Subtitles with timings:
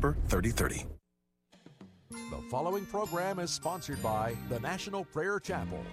[0.00, 0.86] 3030.
[2.10, 5.84] The following program is sponsored by the National Prayer Chapel.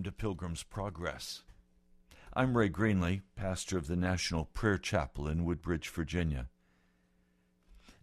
[0.00, 1.42] Welcome to Pilgrim's Progress.
[2.32, 6.48] I'm Ray Greenley, pastor of the National Prayer Chapel in Woodbridge, Virginia.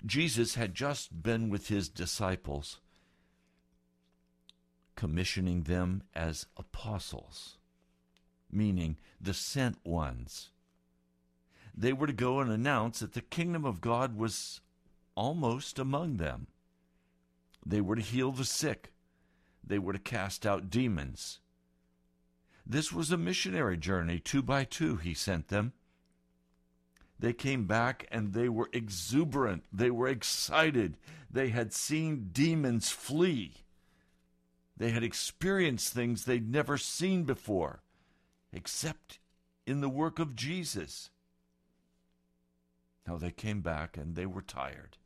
[0.05, 2.81] Jesus had just been with his disciples,
[4.95, 7.57] commissioning them as apostles,
[8.51, 10.51] meaning the sent ones.
[11.75, 14.61] They were to go and announce that the kingdom of God was
[15.15, 16.45] almost among them.
[17.65, 18.93] They were to heal the sick.
[19.63, 21.39] They were to cast out demons.
[22.69, 24.19] This was a missionary journey.
[24.19, 25.71] Two by two, he sent them.
[27.17, 29.63] They came back and they were exuberant.
[29.71, 30.97] They were excited.
[31.31, 33.53] They had seen demons flee.
[34.75, 37.81] They had experienced things they'd never seen before,
[38.51, 39.19] except
[39.65, 41.09] in the work of Jesus.
[43.07, 44.97] Now they came back and they were tired.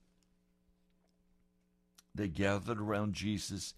[2.13, 3.75] They gathered around Jesus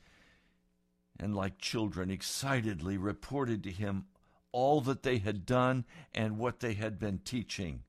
[1.19, 4.05] and, like children, excitedly reported to him
[4.51, 7.83] all that they had done and what they had been teaching.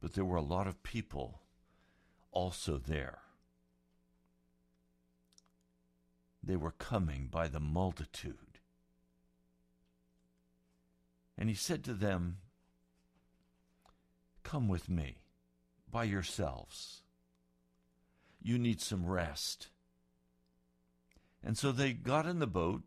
[0.00, 1.40] But there were a lot of people
[2.30, 3.18] also there.
[6.42, 8.60] They were coming by the multitude.
[11.36, 12.38] And he said to them,
[14.42, 15.16] Come with me
[15.90, 17.02] by yourselves.
[18.40, 19.68] You need some rest.
[21.42, 22.82] And so they got in the boat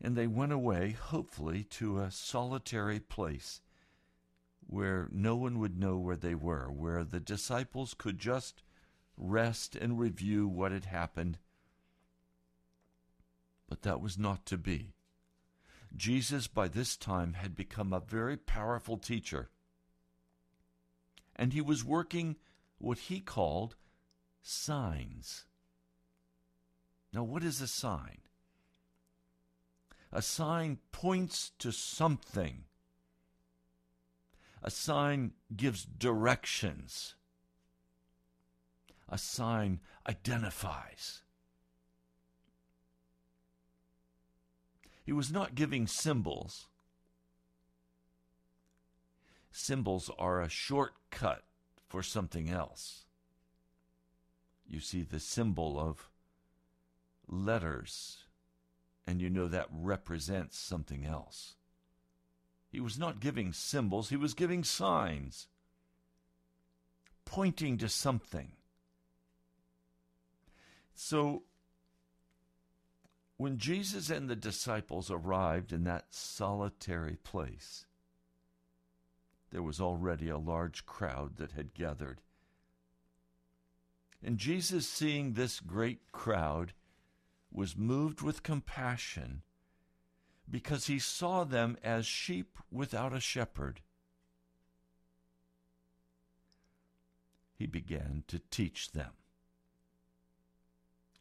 [0.00, 3.60] and they went away, hopefully, to a solitary place
[4.66, 8.62] where no one would know where they were, where the disciples could just
[9.16, 11.38] rest and review what had happened.
[13.68, 14.94] But that was not to be.
[15.94, 19.50] Jesus, by this time, had become a very powerful teacher.
[21.34, 22.36] And he was working
[22.78, 23.76] what he called
[24.40, 25.46] signs.
[27.12, 28.18] Now, what is a sign?
[30.12, 32.64] A sign points to something.
[34.62, 37.14] A sign gives directions.
[39.08, 41.22] A sign identifies.
[45.04, 46.68] He was not giving symbols.
[49.50, 51.42] Symbols are a shortcut
[51.88, 53.06] for something else.
[54.68, 56.09] You see the symbol of
[57.30, 58.24] letters,
[59.06, 61.54] and you know that represents something else.
[62.70, 65.48] He was not giving symbols, he was giving signs,
[67.24, 68.52] pointing to something.
[70.94, 71.44] So,
[73.36, 77.86] when Jesus and the disciples arrived in that solitary place,
[79.50, 82.20] there was already a large crowd that had gathered.
[84.22, 86.74] And Jesus, seeing this great crowd,
[87.52, 89.42] was moved with compassion
[90.48, 93.80] because he saw them as sheep without a shepherd.
[97.54, 99.12] He began to teach them.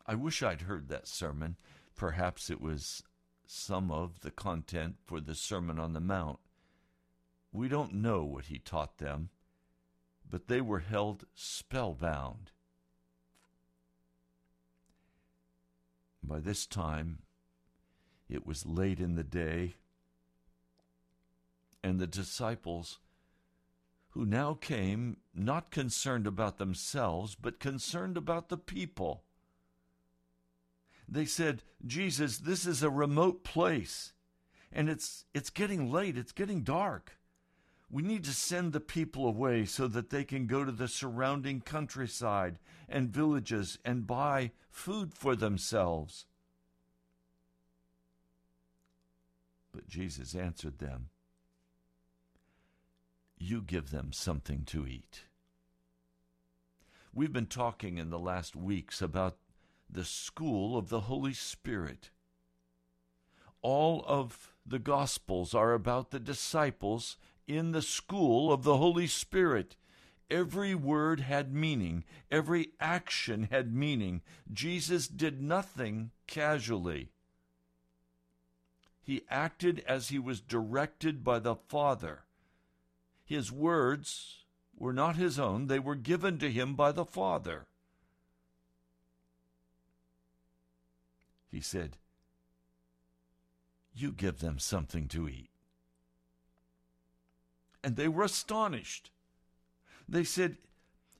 [0.06, 1.58] I wish I'd heard that sermon.
[1.96, 3.04] Perhaps it was
[3.46, 6.40] some of the content for the Sermon on the Mount.
[7.52, 9.30] We don't know what he taught them,
[10.28, 12.52] but they were held spellbound.
[16.24, 17.20] By this time,
[18.30, 19.76] it was late in the day,
[21.84, 23.00] and the disciples,
[24.12, 29.24] who now came not concerned about themselves, but concerned about the people,
[31.08, 34.14] they said, Jesus, this is a remote place,
[34.72, 37.19] and it's, it's getting late, it's getting dark.
[37.92, 41.62] We need to send the people away so that they can go to the surrounding
[41.62, 46.26] countryside and villages and buy food for themselves.
[49.72, 51.10] But Jesus answered them,
[53.38, 55.24] You give them something to eat.
[57.12, 59.38] We've been talking in the last weeks about
[59.90, 62.12] the school of the Holy Spirit.
[63.62, 67.18] All of the Gospels are about the disciples
[67.50, 69.76] in the school of the Holy Spirit,
[70.32, 74.22] Every word had meaning, every action had meaning.
[74.54, 77.10] Jesus did nothing casually.
[79.02, 82.26] He acted as he was directed by the Father.
[83.26, 84.44] His words
[84.78, 87.66] were not his own, they were given to him by the Father.
[91.48, 91.98] He said,
[93.96, 95.49] You give them something to eat.
[97.84, 99.12] And they were astonished.
[100.08, 100.58] They said,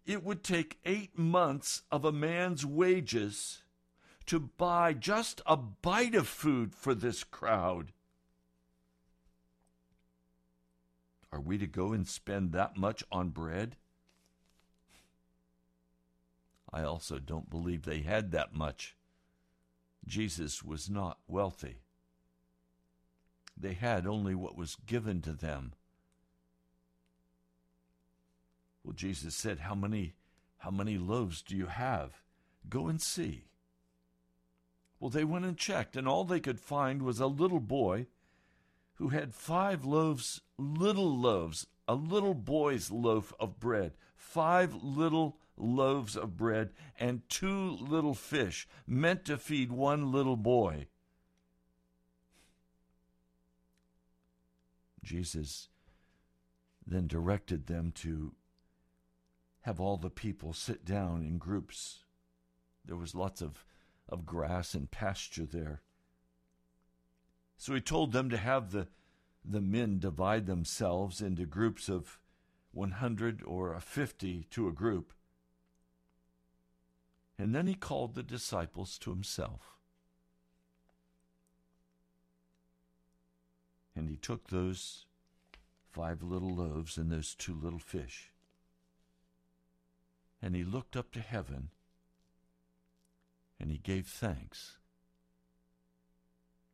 [0.06, 3.64] It would take eight months of a man's wages
[4.26, 7.94] to buy just a bite of food for this crowd.
[11.32, 13.76] Are we to go and spend that much on bread?
[16.72, 18.96] I also don't believe they had that much.
[20.06, 21.82] Jesus was not wealthy.
[23.58, 25.74] They had only what was given to them.
[28.84, 30.14] Well, Jesus said, How many
[30.60, 32.22] how many loaves do you have?
[32.70, 33.46] Go and see.
[35.00, 38.08] Well, they went and checked, and all they could find was a little boy
[38.96, 46.18] who had five loaves, little loaves, a little boy's loaf of bread, five little loaves
[46.18, 50.88] of bread, and two little fish, meant to feed one little boy.
[55.02, 55.70] Jesus
[56.86, 58.34] then directed them to
[59.70, 62.00] have all the people sit down in groups.
[62.84, 63.64] There was lots of
[64.12, 65.84] of grass and pasture there.
[67.56, 68.88] So he told them to have the,
[69.46, 72.18] the men divide themselves into groups of
[72.72, 75.14] 100 or 50 to a group.
[77.38, 79.78] And then he called the disciples to himself.
[83.96, 85.06] And he took those
[85.92, 88.32] five little loaves and those two little fish.
[90.42, 91.70] And he looked up to heaven
[93.60, 94.78] and he gave thanks.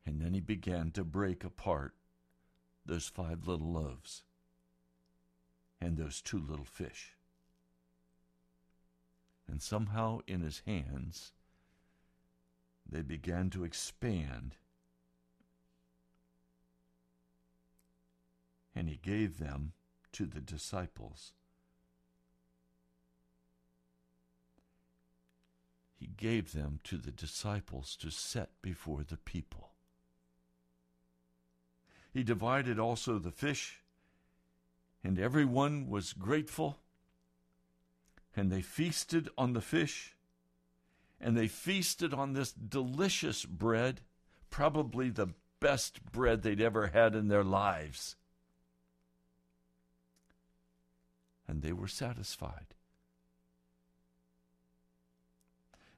[0.05, 1.95] And then he began to break apart
[2.85, 4.23] those five little loaves
[5.81, 7.15] and those two little fish.
[9.47, 11.31] And somehow in his hands,
[12.89, 14.55] they began to expand.
[18.75, 19.73] And he gave them
[20.13, 21.33] to the disciples.
[26.05, 29.71] He gave them to the disciples to set before the people.
[32.13, 33.81] He divided also the fish,
[35.03, 36.77] and everyone was grateful.
[38.35, 40.15] And they feasted on the fish,
[41.19, 44.01] and they feasted on this delicious bread,
[44.51, 48.15] probably the best bread they'd ever had in their lives.
[51.47, 52.74] And they were satisfied.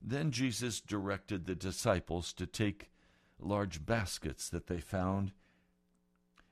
[0.01, 2.91] Then Jesus directed the disciples to take
[3.39, 5.31] large baskets that they found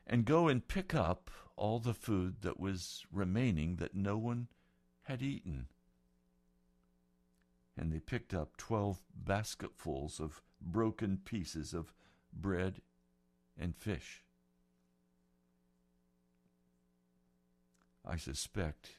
[0.05, 4.47] and go and pick up all the food that was remaining that no one
[5.03, 5.67] had eaten.
[7.77, 11.93] And they picked up twelve basketfuls of broken pieces of
[12.33, 12.81] bread
[13.57, 14.23] and fish.
[18.05, 18.91] I suspect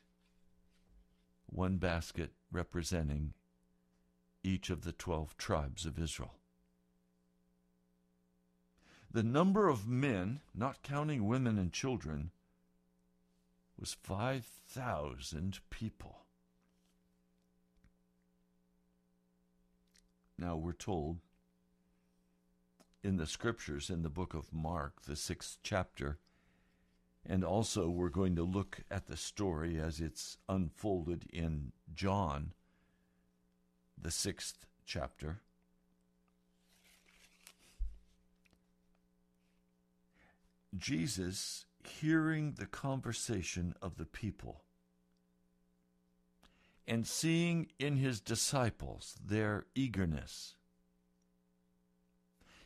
[1.46, 3.34] one basket representing
[4.46, 6.34] each of the twelve tribes of Israel.
[9.10, 12.30] The number of men, not counting women and children,
[13.78, 16.26] was 5,000 people.
[20.38, 21.20] Now we're told
[23.02, 26.18] in the scriptures in the book of Mark, the sixth chapter,
[27.24, 32.52] and also we're going to look at the story as it's unfolded in John
[34.00, 35.40] the sixth chapter.
[40.76, 44.62] Jesus hearing the conversation of the people
[46.86, 50.54] and seeing in his disciples their eagerness.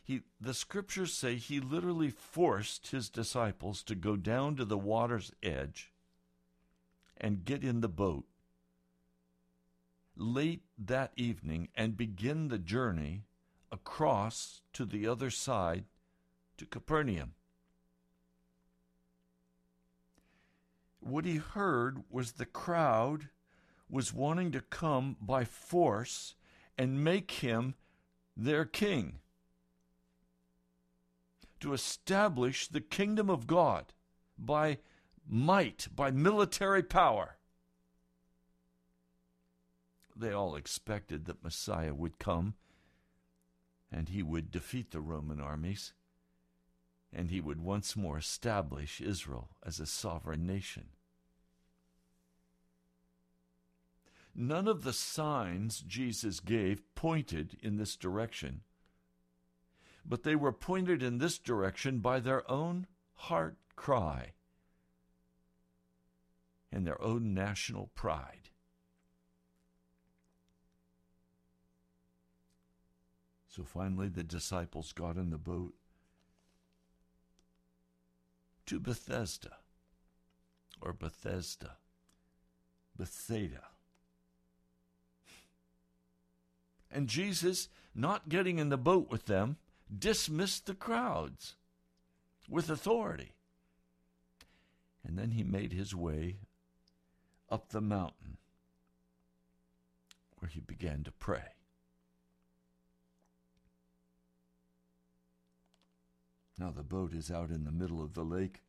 [0.03, 5.31] He, the scriptures say he literally forced his disciples to go down to the water's
[5.41, 5.91] edge
[7.17, 8.25] and get in the boat
[10.15, 13.23] late that evening and begin the journey
[13.71, 15.85] across to the other side
[16.57, 17.33] to Capernaum.
[20.99, 23.29] What he heard was the crowd
[23.89, 26.35] was wanting to come by force
[26.77, 27.75] and make him
[28.37, 29.19] their king,
[31.59, 33.93] to establish the kingdom of God
[34.37, 34.77] by
[35.27, 37.37] might, by military power.
[40.21, 42.55] They all expected that Messiah would come
[43.91, 45.93] and he would defeat the Roman armies
[47.13, 50.85] and he would once more establish Israel as a sovereign nation.
[54.33, 58.61] None of the signs Jesus gave pointed in this direction,
[60.05, 64.31] but they were pointed in this direction by their own heart cry
[66.71, 68.50] and their own national pride.
[73.53, 75.73] So finally, the disciples got in the boat
[78.65, 79.57] to Bethesda
[80.79, 81.75] or Bethesda,
[82.97, 83.65] Bethsaida.
[86.89, 89.57] And Jesus, not getting in the boat with them,
[89.93, 91.55] dismissed the crowds
[92.47, 93.33] with authority.
[95.05, 96.37] And then he made his way
[97.49, 98.37] up the mountain
[100.39, 101.51] where he began to pray.
[106.57, 108.61] Now the boat is out in the middle of the lake,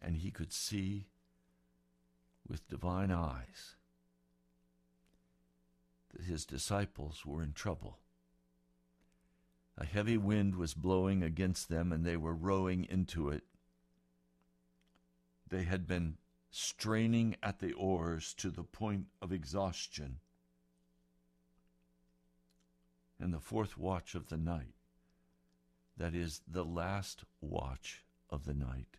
[0.00, 1.06] and he could see
[2.46, 3.76] with divine eyes
[6.12, 7.98] that his disciples were in trouble.
[9.78, 13.44] A heavy wind was blowing against them, and they were rowing into it.
[15.48, 16.18] They had been
[16.50, 20.18] straining at the oars to the point of exhaustion.
[23.22, 24.74] In the fourth watch of the night,
[25.96, 28.96] that is, the last watch of the night,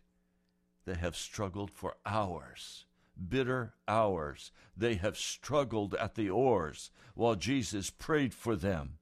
[0.86, 2.86] they have struggled for hours,
[3.28, 4.50] bitter hours.
[4.74, 8.96] They have struggled at the oars while Jesus prayed for them.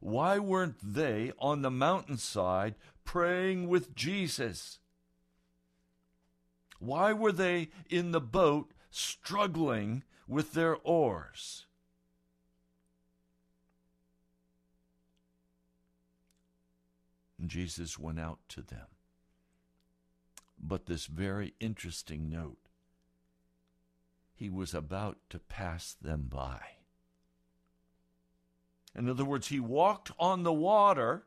[0.00, 4.78] Why weren't they on the mountainside praying with Jesus?
[6.80, 11.64] Why were they in the boat struggling with their oars?
[17.44, 18.86] Jesus went out to them.
[20.58, 22.58] But this very interesting note
[24.34, 26.60] he was about to pass them by.
[28.94, 31.24] In other words, he walked on the water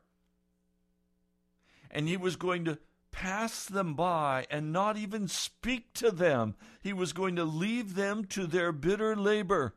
[1.90, 2.78] and he was going to
[3.10, 6.54] pass them by and not even speak to them.
[6.80, 9.74] He was going to leave them to their bitter labor.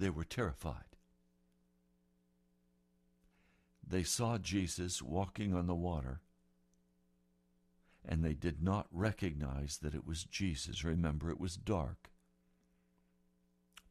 [0.00, 0.96] They were terrified.
[3.86, 6.22] They saw Jesus walking on the water,
[8.02, 10.84] and they did not recognize that it was Jesus.
[10.84, 12.08] Remember, it was dark.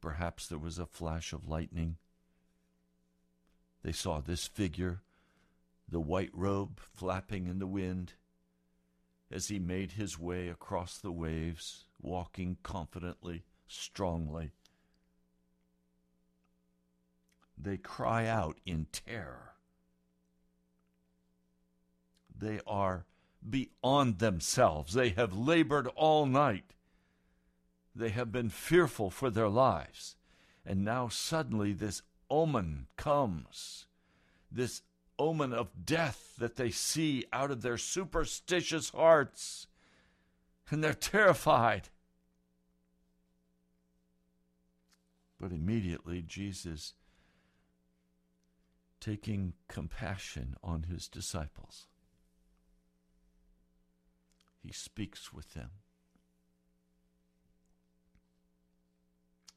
[0.01, 1.97] Perhaps there was a flash of lightning.
[3.83, 5.01] They saw this figure,
[5.87, 8.13] the white robe flapping in the wind,
[9.31, 14.53] as he made his way across the waves, walking confidently, strongly.
[17.59, 19.53] They cry out in terror.
[22.37, 23.05] They are
[23.47, 24.93] beyond themselves.
[24.93, 26.73] They have labored all night.
[27.93, 30.15] They have been fearful for their lives.
[30.65, 33.87] And now suddenly this omen comes.
[34.49, 34.83] This
[35.17, 39.67] omen of death that they see out of their superstitious hearts.
[40.69, 41.89] And they're terrified.
[45.41, 46.93] But immediately Jesus,
[48.99, 51.87] taking compassion on his disciples,
[54.61, 55.69] he speaks with them.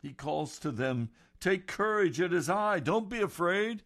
[0.00, 3.82] He calls to them, Take courage, it is I, don't be afraid.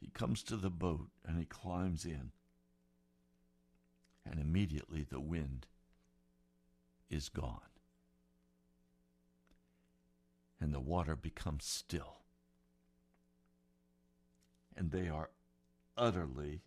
[0.00, 2.30] He comes to the boat and he climbs in.
[4.24, 5.66] And immediately the wind
[7.10, 7.60] is gone.
[10.60, 12.18] And the water becomes still.
[14.76, 15.30] And they are
[15.96, 16.62] utterly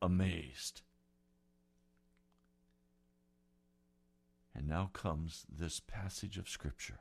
[0.00, 0.82] amazed.
[4.54, 7.00] And now comes this passage of Scripture.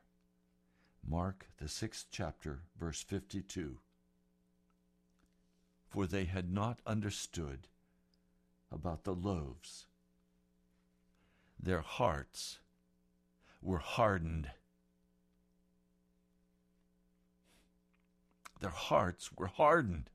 [1.07, 3.77] Mark, the sixth chapter, verse 52.
[5.87, 7.67] For they had not understood
[8.71, 9.85] about the loaves.
[11.57, 12.59] Their hearts
[13.61, 14.51] were hardened.
[18.59, 20.09] Their hearts were hardened.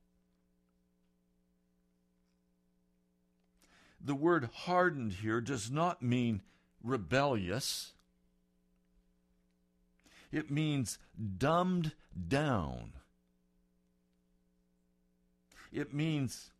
[4.03, 6.41] The word hardened here does not mean
[6.83, 7.93] rebellious,
[10.31, 10.97] it means
[11.37, 11.93] dumbed
[12.27, 12.93] down.
[15.71, 16.51] it means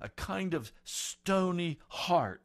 [0.00, 2.42] a kind of stony heart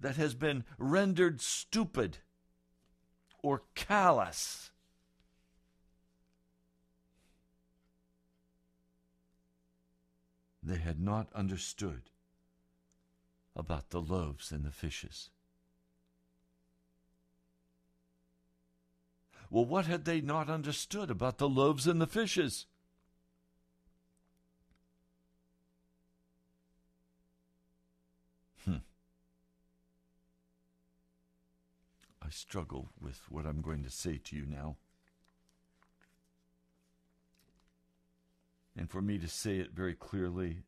[0.00, 2.18] that has been rendered stupid
[3.42, 4.70] or callous.
[10.68, 12.10] They had not understood
[13.56, 15.30] about the loaves and the fishes.
[19.48, 22.66] Well, what had they not understood about the loaves and the fishes?
[28.66, 28.82] Hmm.
[32.20, 34.76] I struggle with what I'm going to say to you now.
[38.78, 40.58] And for me to say it very clearly,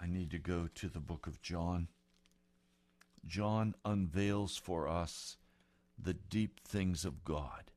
[0.00, 1.88] I need to go to the book of John.
[3.26, 5.36] John unveils for us
[6.02, 7.70] the deep things of God.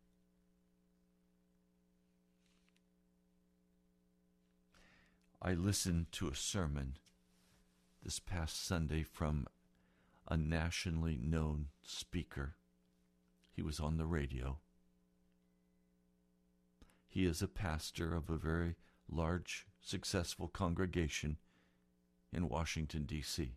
[5.41, 6.97] I listened to a sermon
[8.01, 9.45] this past Sunday from
[10.25, 12.55] a nationally known speaker.
[13.51, 14.59] He was on the radio.
[17.09, 18.75] He is a pastor of a very
[19.09, 21.37] large, successful congregation
[22.33, 23.53] in Washington, D.C.,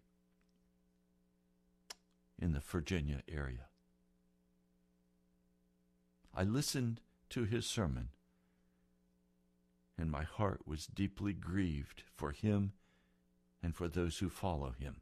[2.38, 3.66] in the Virginia area.
[6.34, 7.00] I listened
[7.30, 8.10] to his sermon,
[9.98, 12.72] and my heart was deeply grieved for him
[13.62, 15.00] and for those who follow him.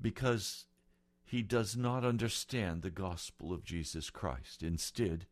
[0.00, 0.66] Because
[1.24, 4.62] he does not understand the gospel of Jesus Christ.
[4.62, 5.26] Instead,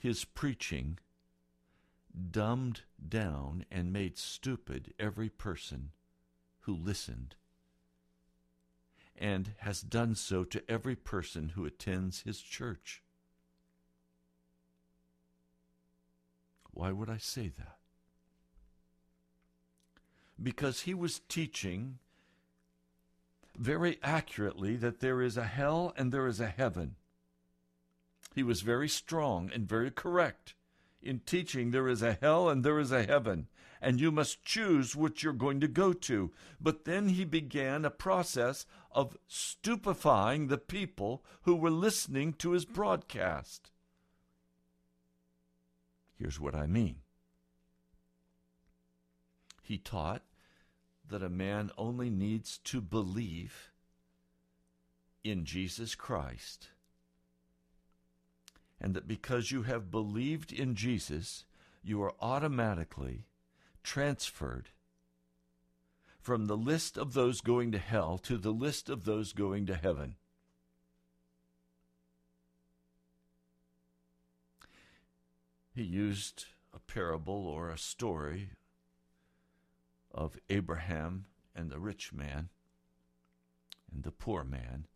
[0.00, 0.98] his preaching
[2.30, 5.90] dumbed down and made stupid every person
[6.60, 7.36] who listened
[9.16, 13.02] and has done so to every person who attends his church.
[16.72, 17.76] Why would I say that?
[20.42, 21.98] Because he was teaching
[23.58, 26.96] very accurately that there is a hell and there is a heaven.
[28.40, 30.54] He was very strong and very correct
[31.02, 33.48] in teaching there is a hell and there is a heaven
[33.82, 36.32] and you must choose which you're going to go to.
[36.58, 42.64] But then he began a process of stupefying the people who were listening to his
[42.64, 43.70] broadcast.
[46.18, 46.96] Here's what I mean
[49.62, 50.22] he taught
[51.06, 53.70] that a man only needs to believe
[55.22, 56.70] in Jesus Christ.
[58.80, 61.44] And that because you have believed in Jesus,
[61.82, 63.26] you are automatically
[63.82, 64.70] transferred
[66.20, 69.74] from the list of those going to hell to the list of those going to
[69.74, 70.16] heaven.
[75.74, 78.50] He used a parable or a story
[80.12, 82.48] of Abraham and the rich man
[83.92, 84.86] and the poor man.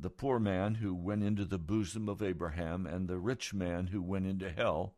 [0.00, 4.00] The poor man who went into the bosom of Abraham and the rich man who
[4.00, 4.94] went into hell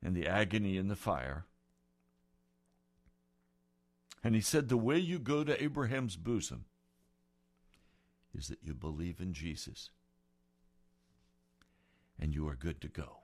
[0.00, 1.46] and the agony in the fire.
[4.22, 6.66] And he said, The way you go to Abraham's bosom
[8.32, 9.90] is that you believe in Jesus,
[12.20, 13.18] and you are good to go.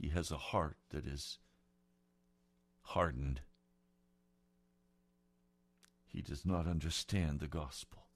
[0.00, 1.38] He has a heart that is
[2.82, 3.40] hardened.
[6.16, 8.06] He does not understand the gospel.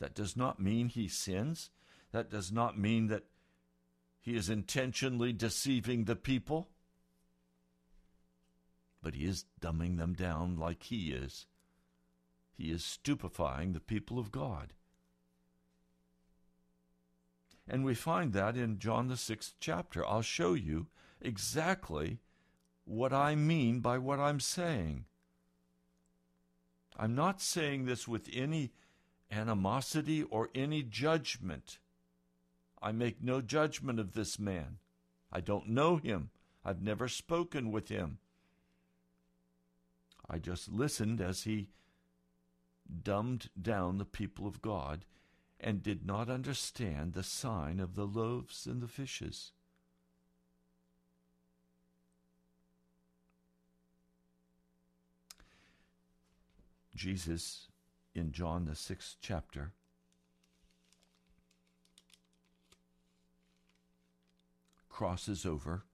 [0.00, 1.70] That does not mean he sins.
[2.10, 3.26] That does not mean that
[4.20, 6.68] he is intentionally deceiving the people,
[9.00, 11.46] but he is dumbing them down like he is.
[12.52, 14.72] He is stupefying the people of God.
[17.68, 20.04] And we find that in John the sixth chapter.
[20.04, 20.88] I'll show you
[21.20, 22.18] exactly
[22.84, 25.04] what I mean by what I'm saying.
[26.96, 28.72] I'm not saying this with any
[29.30, 31.78] animosity or any judgment.
[32.80, 34.78] I make no judgment of this man.
[35.32, 36.30] I don't know him.
[36.64, 38.18] I've never spoken with him.
[40.28, 41.68] I just listened as he
[43.02, 45.04] dumbed down the people of God
[45.60, 49.52] and did not understand the sign of the loaves and the fishes.
[56.96, 57.68] Jesus,
[58.14, 59.72] in John the sixth chapter,
[64.88, 65.84] crosses over,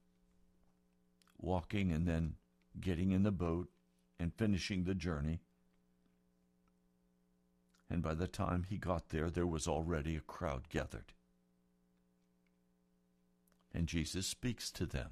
[1.39, 2.35] walking and then
[2.81, 3.69] getting in the boat
[4.19, 5.41] and finishing the journey.
[7.91, 11.13] And by the time he got there, there was already a crowd gathered.
[13.75, 15.11] And Jesus speaks to them.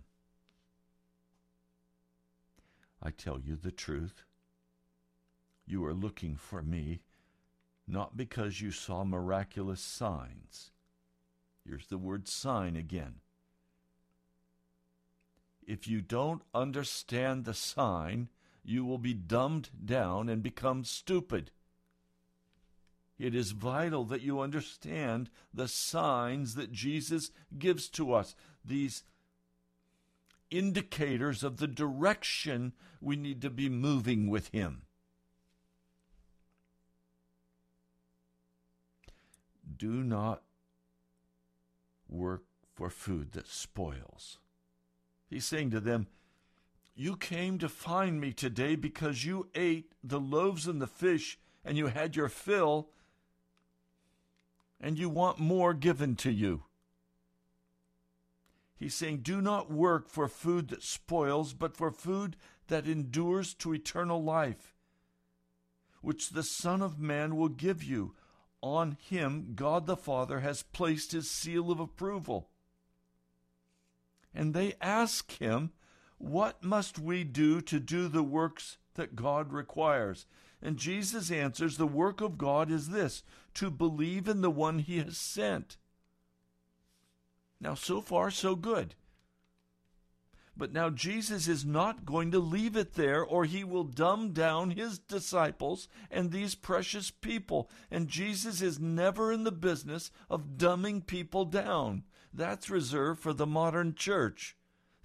[3.02, 4.24] I tell you the truth.
[5.70, 6.98] You are looking for me
[7.86, 10.72] not because you saw miraculous signs.
[11.64, 13.20] Here's the word sign again.
[15.64, 18.30] If you don't understand the sign,
[18.64, 21.52] you will be dumbed down and become stupid.
[23.16, 29.04] It is vital that you understand the signs that Jesus gives to us, these
[30.50, 34.82] indicators of the direction we need to be moving with Him.
[39.80, 40.42] Do not
[42.06, 42.42] work
[42.74, 44.38] for food that spoils.
[45.30, 46.08] He's saying to them,
[46.94, 51.78] You came to find me today because you ate the loaves and the fish and
[51.78, 52.90] you had your fill,
[54.78, 56.64] and you want more given to you.
[58.76, 62.36] He's saying, Do not work for food that spoils, but for food
[62.68, 64.74] that endures to eternal life,
[66.02, 68.14] which the Son of Man will give you.
[68.62, 72.50] On him, God the Father has placed his seal of approval.
[74.34, 75.72] And they ask him,
[76.18, 80.26] What must we do to do the works that God requires?
[80.62, 83.22] And Jesus answers, The work of God is this
[83.54, 85.78] to believe in the one he has sent.
[87.60, 88.94] Now, so far, so good.
[90.60, 94.72] But now Jesus is not going to leave it there, or he will dumb down
[94.72, 97.70] his disciples and these precious people.
[97.90, 102.02] And Jesus is never in the business of dumbing people down.
[102.34, 104.54] That's reserved for the modern church.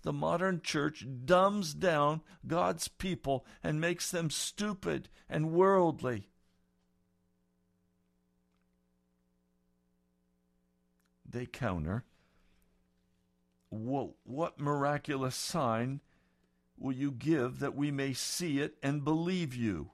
[0.01, 6.27] The modern church dumbs down God's people and makes them stupid and worldly.
[11.25, 12.03] They counter
[13.83, 16.01] what, what miraculous sign
[16.77, 19.91] will you give that we may see it and believe you?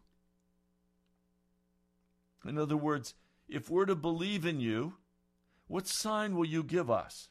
[2.46, 3.13] In other words,
[3.48, 4.96] if we're to believe in you,
[5.67, 7.30] what sign will you give us?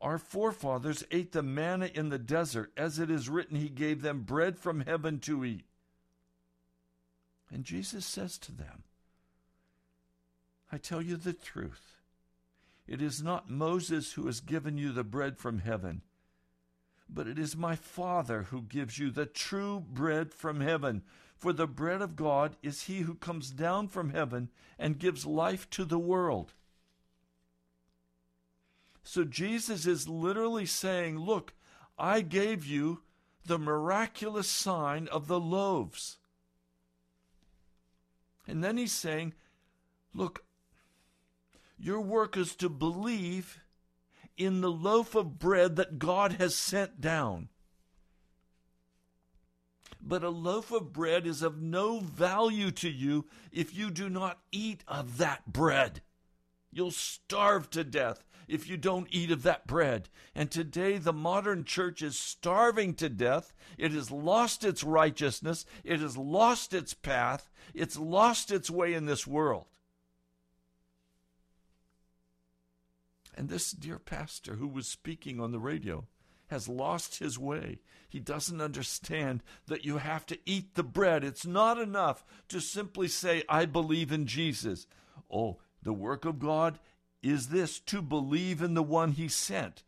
[0.00, 4.22] Our forefathers ate the manna in the desert, as it is written, He gave them
[4.22, 5.64] bread from heaven to eat.
[7.50, 8.84] And Jesus says to them,
[10.70, 11.95] I tell you the truth.
[12.86, 16.02] It is not Moses who has given you the bread from heaven,
[17.08, 21.02] but it is my Father who gives you the true bread from heaven.
[21.36, 25.68] For the bread of God is he who comes down from heaven and gives life
[25.70, 26.54] to the world.
[29.02, 31.54] So Jesus is literally saying, Look,
[31.98, 33.02] I gave you
[33.44, 36.18] the miraculous sign of the loaves.
[38.48, 39.34] And then he's saying,
[40.14, 40.45] Look,
[41.78, 43.60] your work is to believe
[44.36, 47.48] in the loaf of bread that God has sent down.
[50.00, 54.38] But a loaf of bread is of no value to you if you do not
[54.52, 56.02] eat of that bread.
[56.70, 60.08] You'll starve to death if you don't eat of that bread.
[60.34, 63.52] And today, the modern church is starving to death.
[63.78, 65.64] It has lost its righteousness.
[65.82, 67.50] It has lost its path.
[67.74, 69.66] It's lost its way in this world.
[73.36, 76.06] And this dear pastor who was speaking on the radio
[76.48, 77.80] has lost his way.
[78.08, 81.24] He doesn't understand that you have to eat the bread.
[81.24, 84.86] It's not enough to simply say, I believe in Jesus.
[85.30, 86.78] Oh, the work of God
[87.22, 89.82] is this to believe in the one he sent.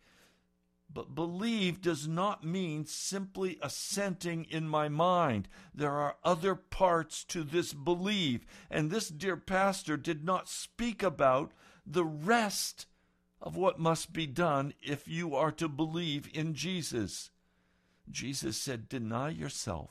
[0.92, 5.48] But believe does not mean simply assenting in my mind.
[5.74, 8.46] There are other parts to this believe.
[8.70, 11.52] And this dear pastor did not speak about
[11.86, 12.86] the rest
[13.40, 17.30] of what must be done if you are to believe in Jesus.
[18.10, 19.90] Jesus said, Deny yourself,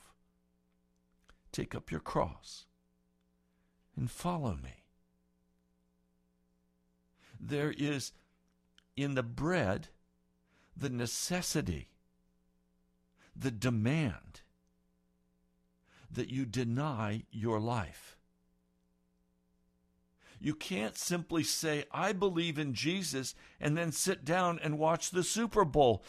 [1.51, 2.65] take up your cross,
[3.95, 4.83] and follow me.
[7.39, 8.11] There is
[8.95, 9.89] in the bread
[10.75, 11.89] the necessity,
[13.35, 14.41] the demand
[16.11, 18.16] that you deny your life.
[20.39, 25.23] You can't simply say, I believe in Jesus, and then sit down and watch the
[25.23, 26.03] Super Bowl.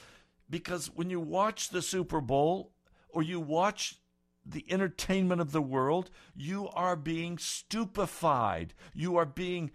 [0.50, 2.72] Because when you watch the Super Bowl
[3.08, 3.96] or you watch
[4.44, 8.74] the entertainment of the world, you are being stupefied.
[8.94, 9.70] You are being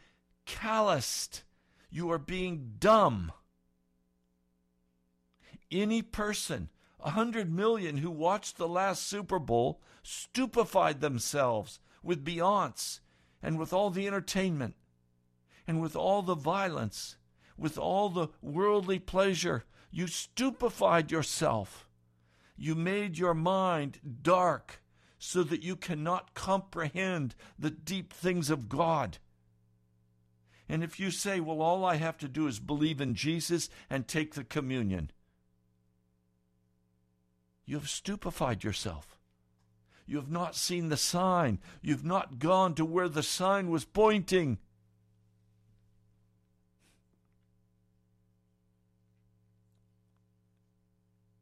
[0.46, 1.44] calloused.
[1.90, 3.32] You are being dumb.
[5.72, 13.00] Any person A hundred million who watched the last Super Bowl stupefied themselves with Beyonce
[13.44, 14.76] and with all the entertainment
[15.68, 17.18] and with all the violence,
[17.58, 19.66] with all the worldly pleasure.
[19.92, 21.88] You stupefied yourself.
[22.56, 24.82] You made your mind dark
[25.20, 29.20] so that you cannot comprehend the deep things of God.
[30.68, 34.08] And if you say, well, all I have to do is believe in Jesus and
[34.08, 35.12] take the communion,
[37.66, 39.20] you have stupefied yourself.
[40.06, 41.60] You have not seen the sign.
[41.82, 44.58] You've not gone to where the sign was pointing.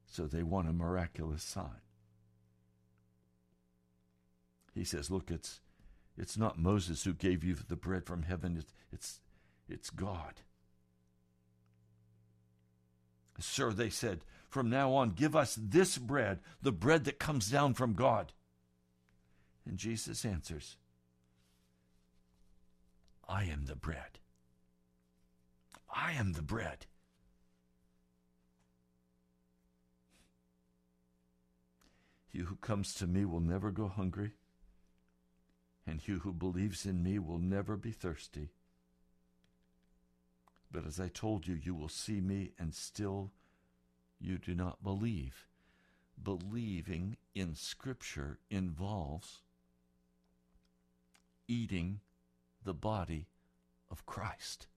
[0.06, 1.82] So they want a miraculous sign.
[4.74, 5.62] He says, Look, it's,
[6.18, 9.22] it's not Moses who gave you the bread from heaven, it's, it's,
[9.70, 10.42] it's God.
[13.40, 17.74] Sir, they said, from now on, give us this bread, the bread that comes down
[17.74, 18.34] from God.
[19.66, 20.78] And Jesus answers,
[23.28, 24.20] I am the bread.
[25.94, 26.86] I am the bread.
[32.28, 34.32] He who comes to me will never go hungry,
[35.86, 38.52] and he who believes in me will never be thirsty.
[40.72, 43.32] But as I told you, you will see me and still
[44.20, 45.48] you do not believe.
[46.22, 49.42] Believing in Scripture involves
[51.52, 52.00] eating
[52.64, 53.28] the body
[53.90, 54.68] of Christ,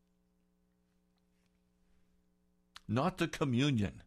[2.88, 4.02] not the communion.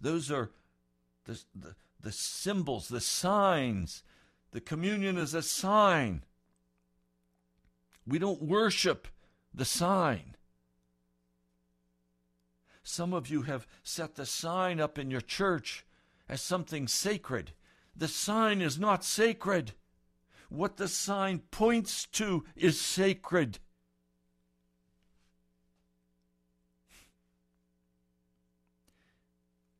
[0.00, 0.50] Those are
[1.24, 4.04] the, the, the symbols, the signs.
[4.52, 6.24] The communion is a sign.
[8.06, 9.08] We don't worship
[9.52, 10.36] the sign.
[12.84, 15.84] Some of you have set the sign up in your church
[16.28, 17.52] as something sacred.
[17.94, 19.72] The sign is not sacred.
[20.48, 23.58] What the sign points to is sacred.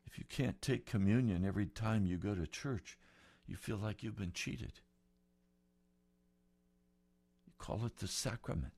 [0.06, 2.98] If you can't take communion every time you go to church,
[3.46, 4.80] you feel like you've been cheated.
[7.46, 8.74] You call it the sacrament.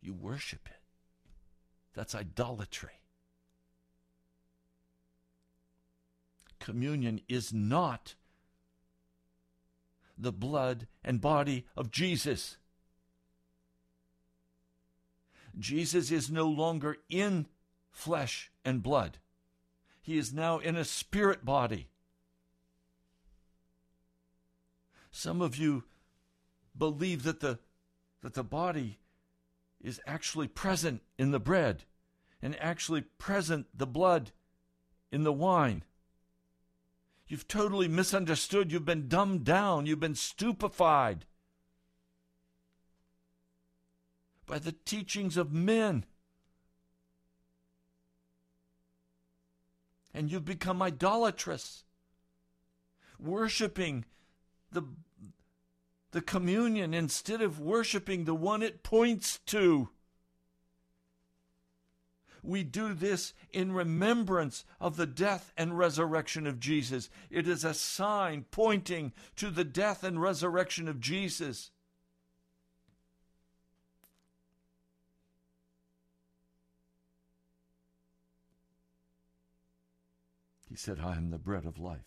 [0.00, 0.82] You worship it.
[1.94, 3.02] That's idolatry.
[6.58, 8.14] Communion is not
[10.18, 12.56] the blood and body of Jesus.
[15.58, 17.46] Jesus is no longer in
[17.90, 19.18] flesh and blood.
[20.00, 21.88] He is now in a spirit body.
[25.10, 25.84] Some of you
[26.76, 27.58] believe that the,
[28.22, 28.98] that the body
[29.80, 31.84] is actually present in the bread
[32.40, 34.30] and actually present the blood
[35.10, 35.82] in the wine.
[37.28, 38.72] You've totally misunderstood.
[38.72, 39.84] You've been dumbed down.
[39.84, 41.26] You've been stupefied
[44.46, 46.06] by the teachings of men.
[50.14, 51.84] And you've become idolatrous,
[53.18, 54.06] worshiping
[54.72, 54.82] the
[56.10, 59.90] the communion instead of worshiping the one it points to.
[62.48, 67.10] We do this in remembrance of the death and resurrection of Jesus.
[67.30, 71.72] It is a sign pointing to the death and resurrection of Jesus.
[80.70, 81.98] He said, I am the bread of life.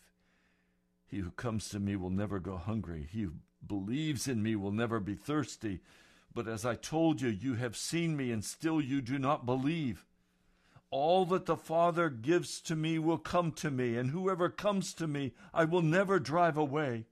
[1.06, 3.08] He who comes to me will never go hungry.
[3.12, 3.34] He who
[3.68, 5.82] believes in me will never be thirsty.
[6.34, 10.04] But as I told you, you have seen me, and still you do not believe.
[10.92, 15.08] All that the Father gives to me will come to me, and whoever comes to
[15.08, 17.06] me, I will never drive away.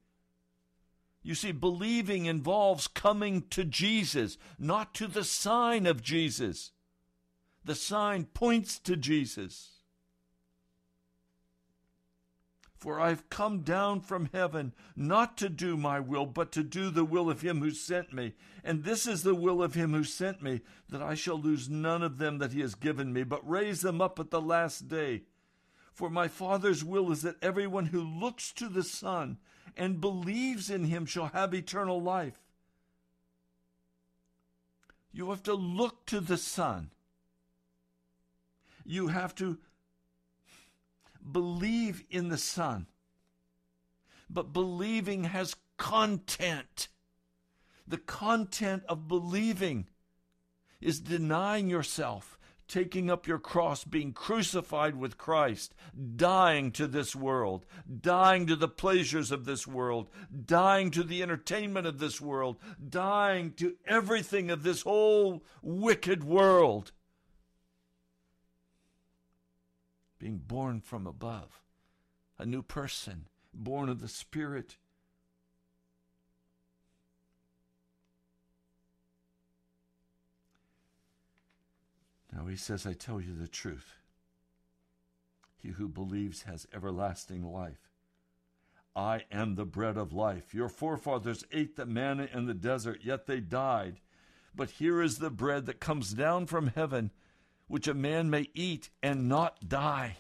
[1.24, 6.72] You see, believing involves coming to Jesus, not to the sign of Jesus.
[7.64, 9.79] The sign points to Jesus.
[12.80, 17.04] For I've come down from heaven not to do my will, but to do the
[17.04, 18.36] will of him who sent me.
[18.64, 22.02] And this is the will of him who sent me, that I shall lose none
[22.02, 25.24] of them that he has given me, but raise them up at the last day.
[25.92, 29.40] For my Father's will is that everyone who looks to the Son
[29.76, 32.40] and believes in him shall have eternal life.
[35.12, 36.92] You have to look to the Son.
[38.86, 39.58] You have to
[41.32, 42.88] believe in the Son.
[44.30, 46.90] But believing has content.
[47.88, 49.88] The content of believing
[50.80, 55.74] is denying yourself, taking up your cross, being crucified with Christ,
[56.16, 57.66] dying to this world,
[58.00, 60.10] dying to the pleasures of this world,
[60.46, 66.92] dying to the entertainment of this world, dying to everything of this whole wicked world,
[70.20, 71.62] being born from above,
[72.38, 74.76] a new person, born of the Spirit.
[82.32, 83.96] Now he says, I tell you the truth.
[85.58, 87.90] He who believes has everlasting life.
[88.96, 90.54] I am the bread of life.
[90.54, 94.00] Your forefathers ate the manna in the desert, yet they died.
[94.56, 97.12] But here is the bread that comes down from heaven,
[97.70, 100.18] which a man may eat and not die.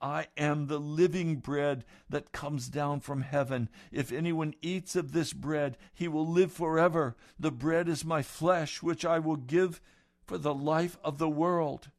[0.00, 3.70] I am the living bread that comes down from heaven.
[3.90, 7.16] If anyone eats of this bread, he will live forever.
[7.38, 9.80] The bread is my flesh, which I will give
[10.26, 11.90] for the life of the world.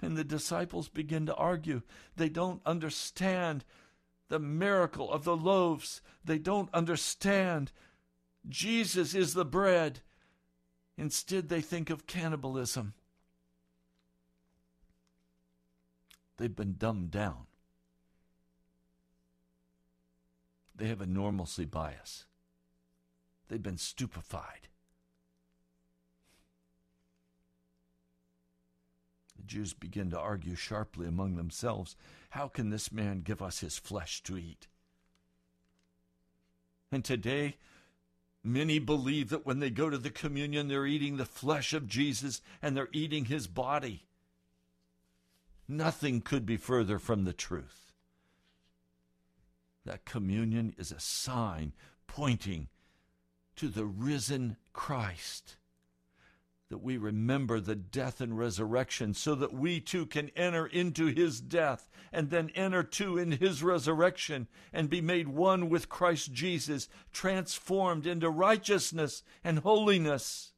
[0.00, 1.82] And the disciples begin to argue.
[2.16, 3.64] They don't understand
[4.28, 6.00] the miracle of the loaves.
[6.24, 7.72] They don't understand
[8.48, 10.00] Jesus is the bread.
[10.96, 12.94] Instead, they think of cannibalism.
[16.40, 17.44] They've been dumbed down.
[20.74, 22.24] They have a normalcy bias.
[23.48, 24.68] They've been stupefied.
[29.36, 31.94] The Jews begin to argue sharply among themselves
[32.30, 34.66] How can this man give us his flesh to eat?
[36.90, 37.58] And today,
[38.42, 42.40] many believe that when they go to the communion, they're eating the flesh of Jesus
[42.62, 44.06] and they're eating his body.
[45.70, 47.92] Nothing could be further from the truth.
[49.86, 51.74] That communion is a sign
[52.08, 52.66] pointing
[53.54, 55.58] to the risen Christ
[56.70, 61.40] that we remember the death and resurrection so that we too can enter into his
[61.40, 66.88] death and then enter too in his resurrection and be made one with Christ Jesus,
[67.12, 70.52] transformed into righteousness and holiness.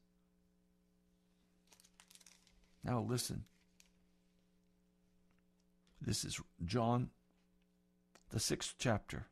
[2.83, 3.45] Now listen.
[6.05, 7.11] This is John,
[8.29, 9.27] the sixth chapter,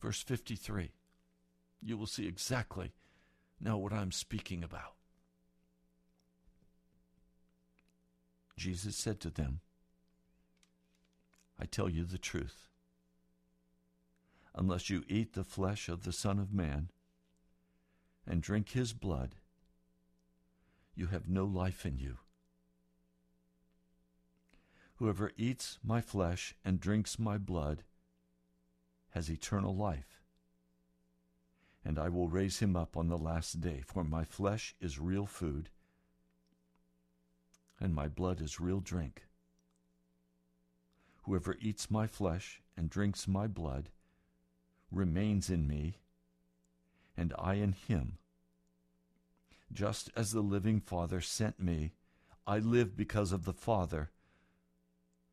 [0.00, 0.92] verse 53.
[1.82, 2.92] You will see exactly
[3.60, 4.94] now what I'm speaking about.
[8.56, 9.60] Jesus said to them,
[11.60, 12.68] I tell you the truth.
[14.54, 16.88] Unless you eat the flesh of the Son of Man
[18.26, 19.34] and drink his blood,
[20.94, 22.18] you have no life in you.
[25.02, 27.82] Whoever eats my flesh and drinks my blood
[29.10, 30.22] has eternal life,
[31.84, 35.26] and I will raise him up on the last day, for my flesh is real
[35.26, 35.70] food
[37.80, 39.24] and my blood is real drink.
[41.24, 43.90] Whoever eats my flesh and drinks my blood
[44.92, 45.96] remains in me,
[47.16, 48.18] and I in him.
[49.72, 51.94] Just as the living Father sent me,
[52.46, 54.12] I live because of the Father,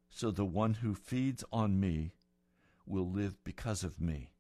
[0.09, 2.13] so the one who feeds on me
[2.85, 4.31] will live because of me.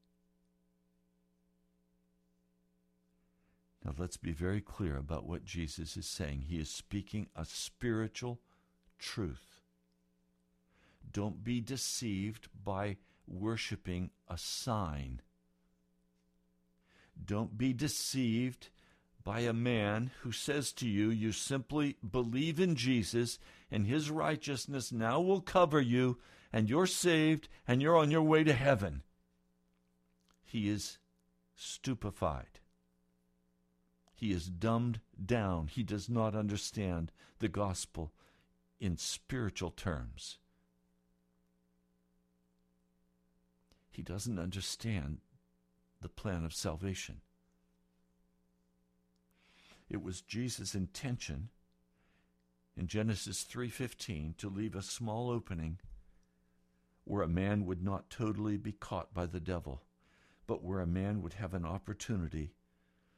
[3.85, 6.45] Now let's be very clear about what Jesus is saying.
[6.47, 8.39] He is speaking a spiritual
[8.97, 9.61] truth.
[11.11, 15.21] Don't be deceived by worshiping a sign.
[17.23, 18.69] Don't be deceived
[19.23, 23.39] by a man who says to you, you simply believe in Jesus
[23.71, 26.17] and his righteousness now will cover you
[26.51, 29.03] and you're saved and you're on your way to heaven.
[30.43, 30.97] He is
[31.55, 32.59] stupefied.
[34.15, 35.67] He is dumbed down.
[35.67, 38.11] He does not understand the gospel
[38.79, 40.39] in spiritual terms.
[43.91, 45.19] He doesn't understand
[46.01, 47.21] the plan of salvation.
[49.89, 51.49] It was Jesus' intention
[52.79, 55.81] in Genesis 3:15 to leave a small opening
[57.03, 59.83] where a man would not totally be caught by the devil,
[60.47, 62.55] but where a man would have an opportunity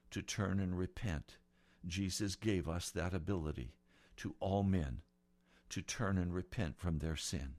[0.10, 1.38] to turn and repent.
[1.86, 3.76] Jesus gave us that ability
[4.18, 5.04] to all men
[5.70, 7.58] to turn and repent from their sin.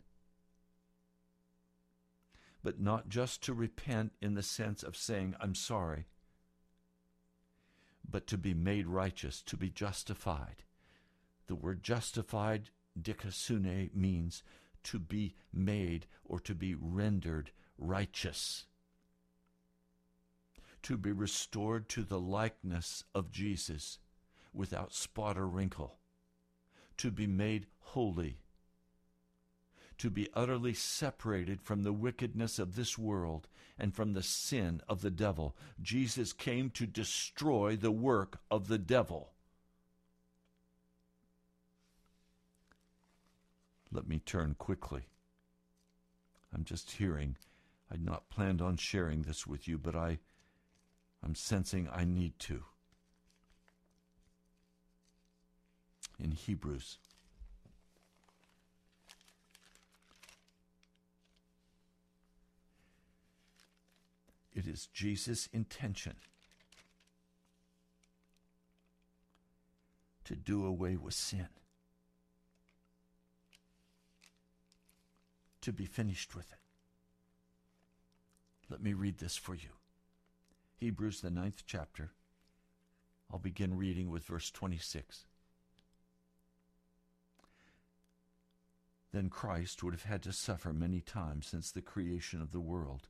[2.65, 6.09] But not just to repent in the sense of saying, I'm sorry,
[8.05, 10.65] but to be made righteous, to be justified.
[11.47, 12.71] The word justified,
[13.01, 14.43] dikasune, means
[14.85, 18.67] to be made or to be rendered righteous
[20.83, 23.99] to be restored to the likeness of Jesus
[24.53, 25.99] without spot or wrinkle.
[26.99, 28.39] to be made holy,
[29.99, 35.01] to be utterly separated from the wickedness of this world and from the sin of
[35.03, 35.57] the devil.
[35.81, 39.32] Jesus came to destroy the work of the devil.
[43.93, 45.03] Let me turn quickly.
[46.55, 47.37] I'm just hearing.
[47.91, 50.19] I'd not planned on sharing this with you, but I,
[51.23, 52.65] I'm sensing I need to.
[56.19, 56.99] In Hebrews.
[64.55, 66.17] It is Jesus' intention
[70.25, 71.49] to do away with sin.
[75.63, 76.59] To be finished with it.
[78.69, 79.71] Let me read this for you.
[80.77, 82.11] Hebrews, the ninth chapter.
[83.31, 85.25] I'll begin reading with verse 26.
[89.13, 93.09] Then Christ would have had to suffer many times since the creation of the world.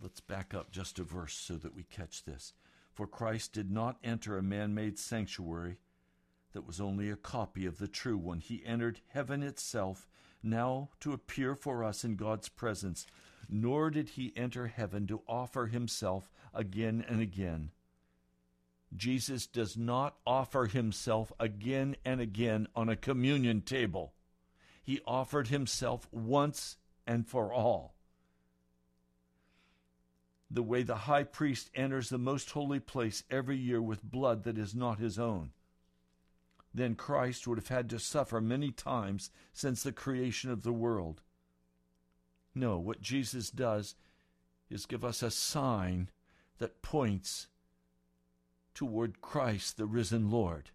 [0.00, 2.52] Let's back up just a verse so that we catch this.
[2.92, 5.78] For Christ did not enter a man made sanctuary
[6.54, 8.38] that was only a copy of the true one.
[8.38, 10.08] He entered heaven itself,
[10.42, 13.06] now to appear for us in God's presence.
[13.50, 17.72] Nor did he enter heaven to offer himself again and again.
[18.96, 24.14] Jesus does not offer himself again and again on a communion table.
[24.82, 26.76] He offered himself once
[27.06, 27.94] and for all.
[30.50, 34.56] The way the high priest enters the most holy place every year with blood that
[34.56, 35.50] is not his own
[36.74, 41.22] then Christ would have had to suffer many times since the creation of the world.
[42.52, 43.94] No, what Jesus does
[44.68, 46.10] is give us a sign
[46.58, 47.46] that points
[48.74, 50.70] toward Christ, the risen Lord.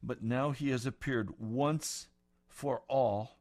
[0.00, 2.06] But now he has appeared once
[2.46, 3.38] for all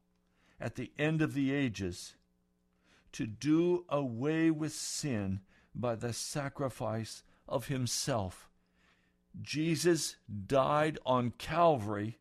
[0.60, 2.16] at the end of the ages
[3.12, 5.42] to do away with sin
[5.76, 8.47] by the sacrifice of himself
[9.42, 10.16] Jesus
[10.48, 12.18] died on Calvary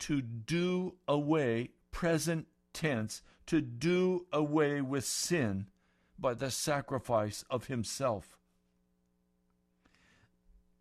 [0.00, 5.66] to do away, present tense, to do away with sin
[6.18, 8.38] by the sacrifice of himself.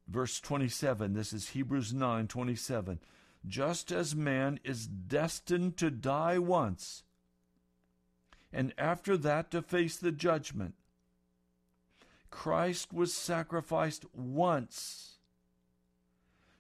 [0.07, 2.99] Verse 27, this is Hebrews 9 27.
[3.47, 7.03] Just as man is destined to die once,
[8.51, 10.73] and after that to face the judgment,
[12.29, 15.17] Christ was sacrificed once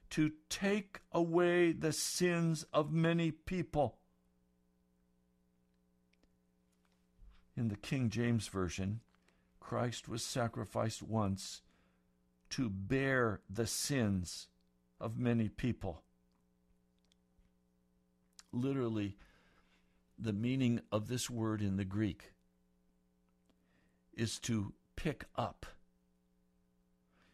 [0.09, 3.97] to take away the sins of many people.
[7.55, 9.01] In the King James Version,
[9.59, 11.61] Christ was sacrificed once
[12.51, 14.47] to bear the sins
[14.99, 16.01] of many people.
[18.51, 19.17] Literally,
[20.17, 22.33] the meaning of this word in the Greek
[24.13, 25.65] is to pick up.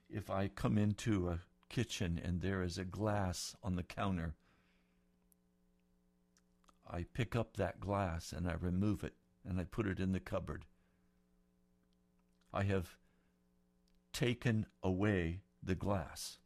[0.07, 4.35] If I come into a kitchen and there is a glass on the counter,
[6.87, 10.19] I pick up that glass and I remove it and I put it in the
[10.19, 10.65] cupboard.
[12.53, 12.97] I have
[14.13, 16.37] taken away the glass.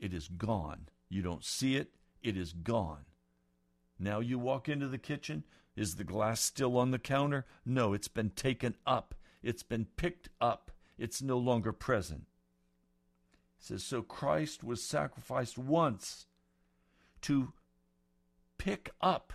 [0.00, 0.88] It is gone.
[1.10, 1.90] You don't see it,
[2.22, 3.04] it is gone.
[3.98, 5.44] Now you walk into the kitchen.
[5.76, 7.44] Is the glass still on the counter?
[7.66, 9.14] No, it's been taken up.
[9.42, 12.26] It's been picked up, it's no longer present.
[13.58, 16.26] It says, So Christ was sacrificed once
[17.22, 17.52] to
[18.58, 19.32] pick up,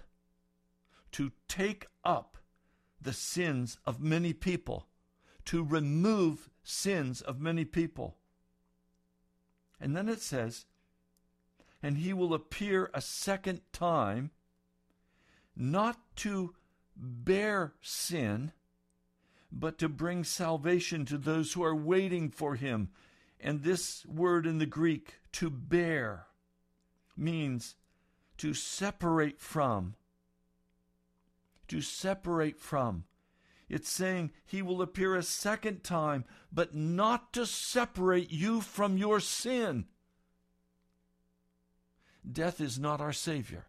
[1.13, 2.37] to take up
[3.01, 4.87] the sins of many people,
[5.45, 8.17] to remove sins of many people.
[9.79, 10.65] And then it says,
[11.81, 14.31] and he will appear a second time,
[15.55, 16.55] not to
[16.95, 18.51] bear sin,
[19.51, 22.89] but to bring salvation to those who are waiting for him.
[23.39, 26.27] And this word in the Greek, to bear,
[27.15, 27.75] means
[28.37, 29.95] to separate from.
[31.67, 33.05] To separate from.
[33.69, 39.19] It's saying he will appear a second time, but not to separate you from your
[39.19, 39.85] sin.
[42.29, 43.65] Death is not our Savior.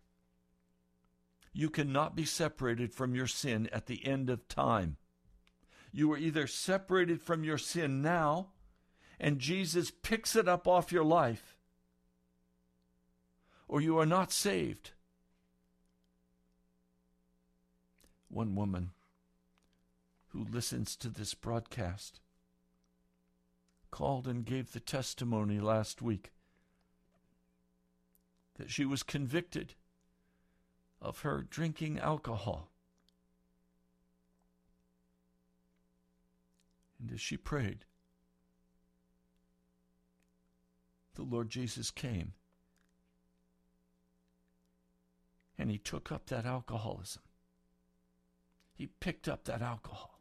[1.52, 4.96] You cannot be separated from your sin at the end of time.
[5.92, 8.48] You are either separated from your sin now,
[9.18, 11.56] and Jesus picks it up off your life,
[13.66, 14.92] or you are not saved.
[18.28, 18.90] One woman
[20.28, 22.20] who listens to this broadcast
[23.90, 26.32] called and gave the testimony last week
[28.58, 29.74] that she was convicted
[31.00, 32.70] of her drinking alcohol.
[37.00, 37.84] And as she prayed,
[41.14, 42.32] the Lord Jesus came
[45.58, 47.22] and he took up that alcoholism.
[48.74, 50.20] He picked up that alcohol.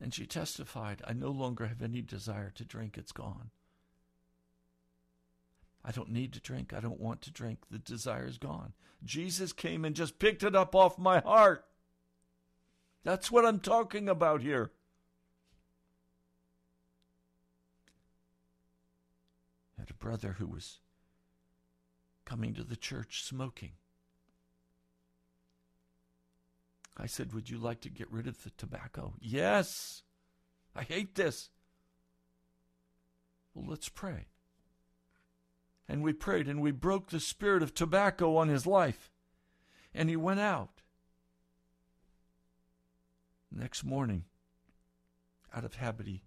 [0.00, 2.96] And she testified, I no longer have any desire to drink.
[2.96, 3.50] It's gone.
[5.84, 6.72] I don't need to drink.
[6.72, 7.58] I don't want to drink.
[7.70, 8.72] The desire is gone.
[9.04, 11.64] Jesus came and just picked it up off my heart.
[13.02, 14.72] That's what I'm talking about here.
[19.78, 20.80] I had a brother who was
[22.24, 23.72] coming to the church smoking.
[26.96, 29.14] I said, Would you like to get rid of the tobacco?
[29.20, 30.02] Yes.
[30.76, 31.50] I hate this.
[33.54, 34.26] Well, let's pray.
[35.88, 39.10] And we prayed and we broke the spirit of tobacco on his life.
[39.92, 40.79] And he went out.
[43.52, 44.24] Next morning,
[45.54, 46.22] out of habit, he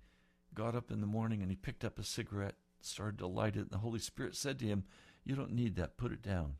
[0.53, 3.61] got up in the morning and he picked up a cigarette, started to light it,
[3.61, 4.83] and the Holy Spirit said to him,
[5.23, 6.55] You don't need that, put it down.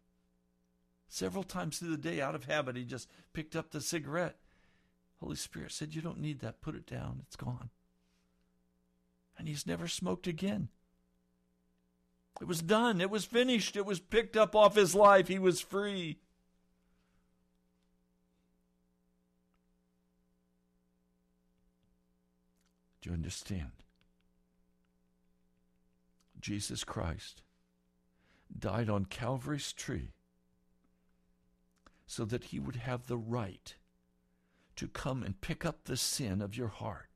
[1.08, 4.38] Several times through the day, out of habit, he just picked up the cigarette.
[5.20, 7.70] Holy Spirit said, You don't need that, put it down, it's gone.
[9.38, 10.70] And he's never smoked again.
[12.42, 13.00] It was done.
[13.00, 13.76] It was finished.
[13.76, 15.28] It was picked up off his life.
[15.28, 16.20] He was free.
[23.04, 23.72] Do you understand?
[26.40, 27.42] Jesus Christ
[28.58, 30.14] died on Calvary's tree
[32.08, 33.76] so that he would have the right
[34.78, 37.10] to come and pick up the sin of your heart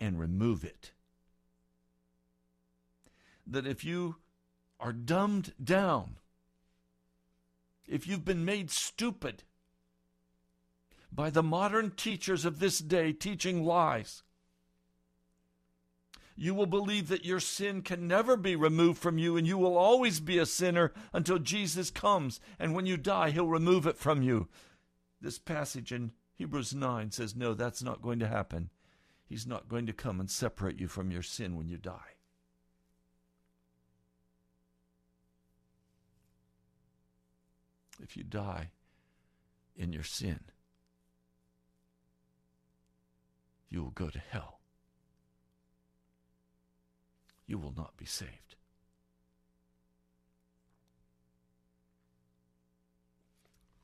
[0.00, 0.90] and remove it
[3.46, 4.16] that if you
[4.80, 6.16] are dumbed down,
[7.86, 9.44] if you've been made stupid
[11.12, 14.24] by the modern teachers of this day teaching lies,
[16.36, 19.76] you will believe that your sin can never be removed from you and you will
[19.76, 22.40] always be a sinner until Jesus comes.
[22.58, 24.48] And when you die, he'll remove it from you.
[25.20, 28.70] This passage in Hebrews 9 says, No, that's not going to happen.
[29.24, 32.16] He's not going to come and separate you from your sin when you die.
[38.02, 38.70] if you die
[39.74, 40.40] in your sin,
[43.68, 44.55] you will go to hell.
[47.46, 48.56] You will not be saved.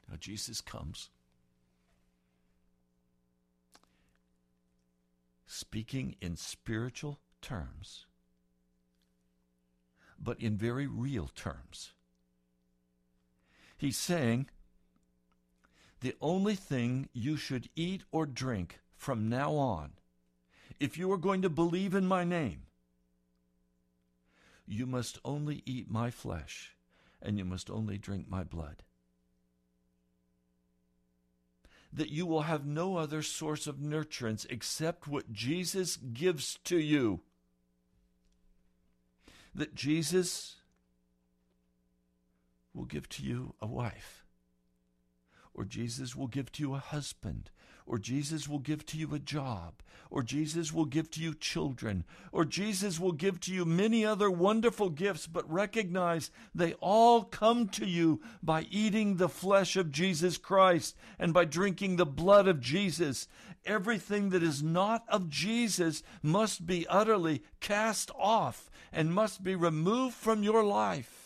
[0.09, 1.11] Now, Jesus comes
[5.47, 8.07] speaking in spiritual terms,
[10.19, 11.93] but in very real terms.
[13.77, 14.49] He's saying,
[16.01, 19.93] the only thing you should eat or drink from now on,
[20.81, 22.63] if you are going to believe in my name,
[24.73, 26.75] you must only eat my flesh
[27.21, 28.83] and you must only drink my blood.
[31.93, 37.21] That you will have no other source of nurturance except what Jesus gives to you.
[39.55, 40.57] That Jesus
[42.73, 44.25] will give to you a wife,
[45.53, 47.51] or Jesus will give to you a husband,
[47.87, 49.75] or Jesus will give to you a job,
[50.11, 54.31] or Jesus will give to you children, or Jesus will give to you many other
[54.31, 60.37] wonderful gifts, but recognize they all come to you by eating the flesh of Jesus
[60.37, 63.29] Christ and by drinking the blood of Jesus.
[63.65, 70.15] Everything that is not of Jesus must be utterly cast off and must be removed
[70.15, 71.22] from your life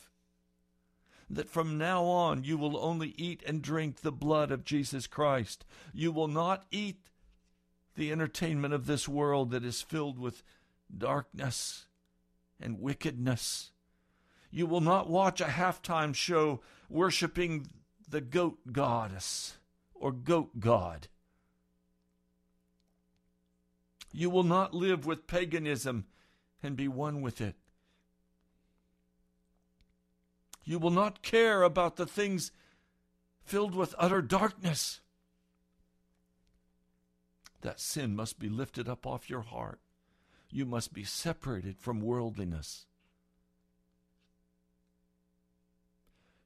[1.29, 5.65] that from now on you will only eat and drink the blood of Jesus Christ.
[5.93, 7.09] You will not eat
[7.97, 10.43] the entertainment of this world that is filled with
[10.97, 11.87] darkness
[12.61, 13.73] and wickedness.
[14.51, 17.67] You will not watch a halftime show worshiping
[18.09, 19.59] the goat goddess
[19.95, 21.09] or goat god.
[24.13, 26.07] You will not live with paganism
[26.63, 27.57] and be one with it.
[30.67, 32.51] You will not care about the things
[33.45, 35.01] filled with utter darkness.
[37.61, 39.81] That sin must be lifted up off your heart.
[40.51, 42.87] You must be separated from worldliness.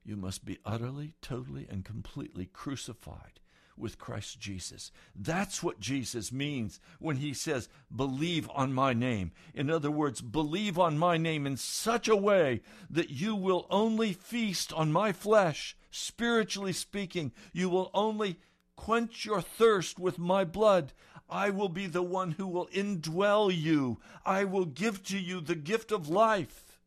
[0.05, 3.41] You must be utterly, totally, and completely crucified
[3.81, 4.93] with Christ Jesus.
[5.15, 9.33] That's what Jesus means when he says, believe on my name.
[9.55, 14.13] In other words, believe on my name in such a way that you will only
[14.13, 17.33] feast on my flesh, spiritually speaking.
[17.53, 18.39] You will only
[18.77, 20.93] quench your thirst with my blood.
[21.29, 24.01] I will be the one who will indwell you.
[24.25, 26.79] I will give to you the gift of life.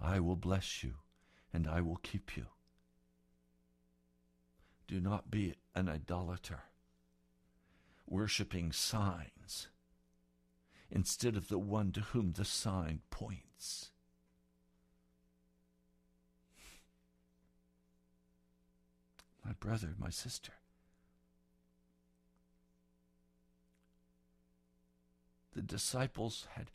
[0.00, 0.94] I will bless you
[1.52, 2.46] and I will keep you.
[4.88, 6.60] Do not be an idolater,
[8.06, 9.68] worshiping signs
[10.90, 13.90] instead of the one to whom the sign points.
[19.44, 20.52] My brother, my sister.
[25.54, 26.70] The disciples had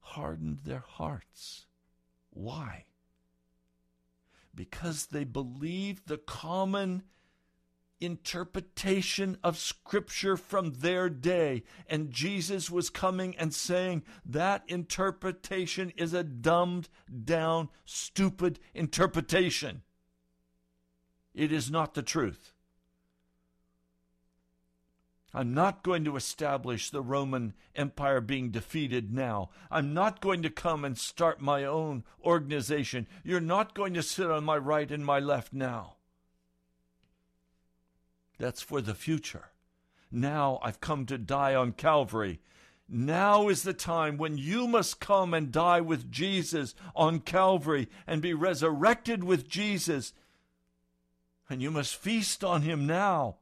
[0.00, 1.66] hardened their hearts.
[2.30, 2.86] Why?
[4.54, 7.02] Because they believed the common
[8.00, 11.64] interpretation of Scripture from their day.
[11.88, 16.88] And Jesus was coming and saying that interpretation is a dumbed
[17.24, 19.82] down, stupid interpretation.
[21.34, 22.52] It is not the truth.
[25.34, 29.50] I'm not going to establish the Roman Empire being defeated now.
[29.70, 33.06] I'm not going to come and start my own organization.
[33.22, 35.97] You're not going to sit on my right and my left now.
[38.38, 39.50] That's for the future.
[40.10, 42.40] Now I've come to die on Calvary.
[42.88, 48.22] Now is the time when you must come and die with Jesus on Calvary and
[48.22, 50.14] be resurrected with Jesus.
[51.50, 53.36] And you must feast on him now.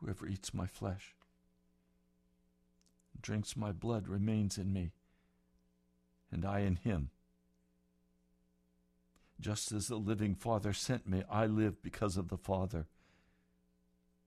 [0.00, 1.16] Whoever eats my flesh,
[3.20, 4.92] drinks my blood, remains in me,
[6.30, 7.10] and I in him.
[9.40, 12.86] Just as the living Father sent me, I live because of the Father.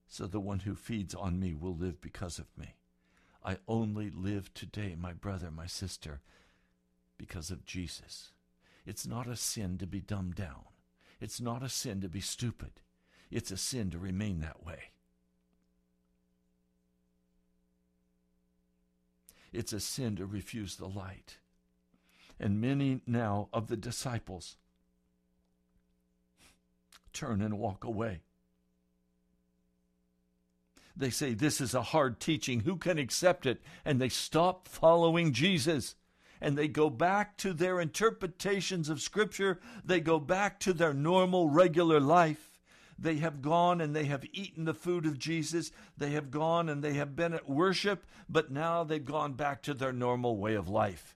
[0.08, 2.76] So the one who feeds on me will live because of me.
[3.44, 6.22] I only live today, my brother, my sister,
[7.18, 8.32] because of Jesus.
[8.86, 10.66] It's not a sin to be dumbed down.
[11.20, 12.82] It's not a sin to be stupid.
[13.30, 14.92] It's a sin to remain that way.
[19.54, 21.38] It's a sin to refuse the light.
[22.40, 24.58] And many now of the disciples
[27.14, 28.22] turn and walk away.
[30.96, 32.62] They say, This is a hard teaching.
[32.62, 33.62] Who can accept it?
[33.86, 35.96] And they stop following Jesus.
[36.40, 39.60] And they go back to their interpretations of Scripture.
[39.86, 42.52] They go back to their normal, regular life.
[42.98, 45.72] They have gone and they have eaten the food of Jesus.
[45.98, 49.74] They have gone and they have been at worship, but now they've gone back to
[49.74, 51.16] their normal way of life.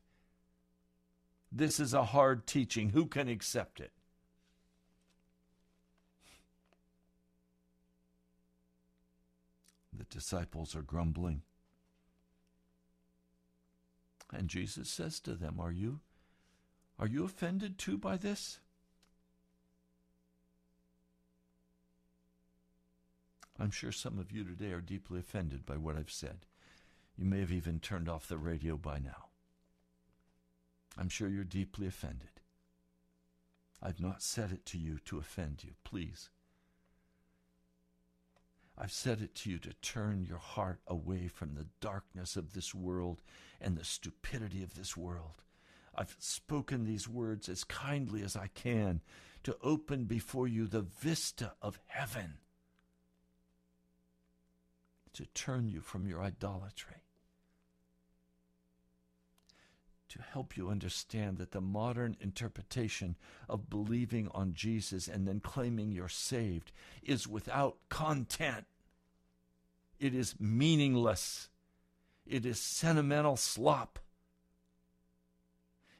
[1.52, 2.90] This is a hard teaching.
[2.90, 3.92] Who can accept it?
[9.98, 11.42] The disciples are grumbling.
[14.34, 16.00] And Jesus says to them, Are you
[16.98, 18.60] are you offended too by this?
[23.60, 26.46] I'm sure some of you today are deeply offended by what I've said.
[27.18, 29.30] You may have even turned off the radio by now.
[30.98, 32.42] I'm sure you're deeply offended.
[33.82, 36.30] I've not said it to you to offend you, please.
[38.78, 42.76] I've said it to you to turn your heart away from the darkness of this
[42.76, 43.22] world
[43.62, 45.44] and the stupidity of this world.
[45.96, 49.02] I've spoken these words as kindly as I can
[49.44, 52.40] to open before you the vista of heaven
[55.14, 57.05] to turn you from your idolatry,
[60.16, 63.18] to help you understand that the modern interpretation
[63.50, 66.72] of believing on Jesus and then claiming you're saved
[67.04, 68.66] is without content.
[70.00, 71.50] It is meaningless.
[72.26, 74.00] It is sentimental slop.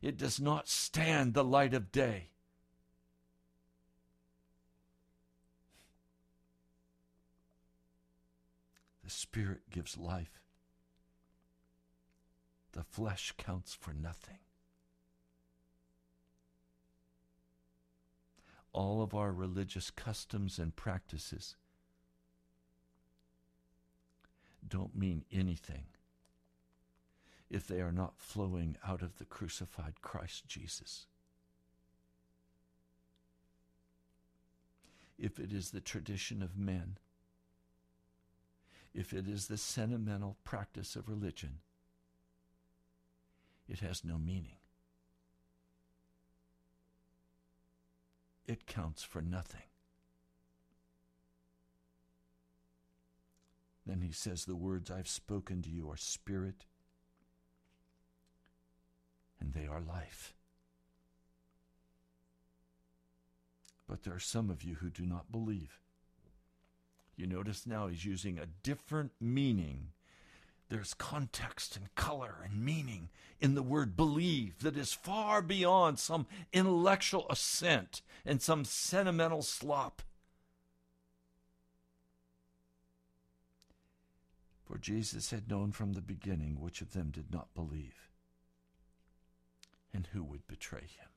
[0.02, 2.30] It does not stand the light of day.
[9.04, 10.45] The Spirit gives life.
[12.76, 14.40] The flesh counts for nothing.
[18.74, 21.56] All of our religious customs and practices
[24.68, 25.86] don't mean anything
[27.50, 31.06] if they are not flowing out of the crucified Christ Jesus.
[35.18, 36.98] If it is the tradition of men,
[38.94, 41.60] if it is the sentimental practice of religion,
[43.68, 44.58] it has no meaning.
[48.48, 49.62] it counts for nothing.
[53.86, 56.66] Then he says, The words I've spoken to you are spirit
[59.40, 60.34] and they are life.
[63.88, 65.80] But there are some of you who do not believe.
[67.16, 69.90] You notice now he's using a different meaning.
[70.70, 73.10] There's context and color and meaning
[73.40, 80.02] in the word believe that is far beyond some intellectual assent and some sentimental slop.
[84.66, 88.10] For Jesus had known from the beginning which of them did not believe
[89.94, 91.10] and who would betray him.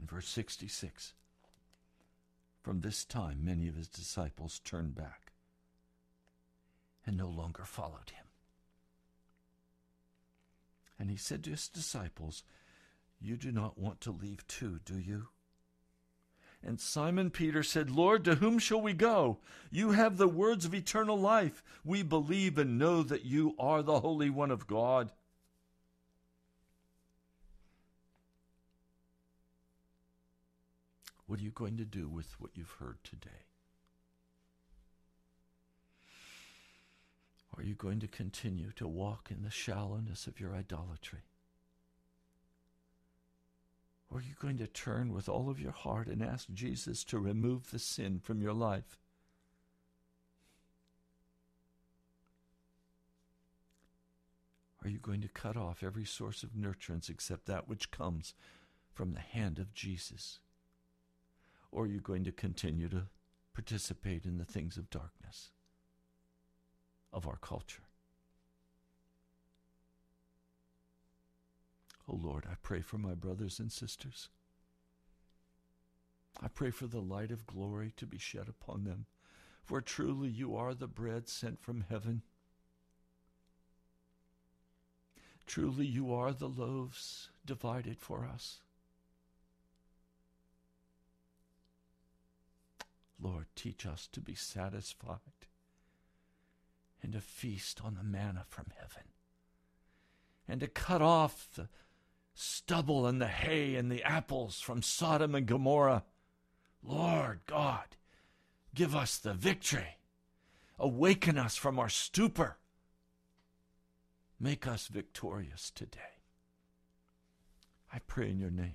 [0.00, 1.14] In verse 66,
[2.64, 5.32] from this time many of his disciples turned back
[7.06, 8.24] and no longer followed him.
[10.98, 12.42] And he said to his disciples,
[13.20, 15.28] You do not want to leave too, do you?
[16.62, 19.40] And Simon Peter said, Lord, to whom shall we go?
[19.70, 21.62] You have the words of eternal life.
[21.84, 25.12] We believe and know that you are the Holy One of God.
[31.26, 33.46] What are you going to do with what you've heard today?
[37.56, 41.20] Are you going to continue to walk in the shallowness of your idolatry?
[44.10, 47.18] Or are you going to turn with all of your heart and ask Jesus to
[47.18, 48.98] remove the sin from your life?
[54.84, 58.34] Are you going to cut off every source of nurturance except that which comes
[58.92, 60.40] from the hand of Jesus?
[61.74, 63.08] Or are you going to continue to
[63.52, 65.50] participate in the things of darkness
[67.12, 67.82] of our culture?
[72.08, 74.28] Oh Lord, I pray for my brothers and sisters.
[76.40, 79.06] I pray for the light of glory to be shed upon them,
[79.64, 82.22] for truly you are the bread sent from heaven.
[85.44, 88.60] Truly you are the loaves divided for us.
[93.24, 95.18] Lord, teach us to be satisfied
[97.02, 99.04] and to feast on the manna from heaven
[100.46, 101.68] and to cut off the
[102.34, 106.04] stubble and the hay and the apples from Sodom and Gomorrah.
[106.82, 107.96] Lord God,
[108.74, 109.98] give us the victory.
[110.78, 112.58] Awaken us from our stupor.
[114.38, 116.20] Make us victorious today.
[117.90, 118.74] I pray in your name.